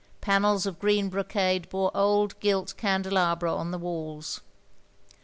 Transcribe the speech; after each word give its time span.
Panels 0.19 0.65
of 0.65 0.79
green 0.79 1.09
brocade 1.09 1.69
bore 1.69 1.91
old 1.93 2.39
gilt 2.39 2.75
candelabra 2.75 3.53
on 3.53 3.69
the 3.69 3.77
walls. 3.77 4.41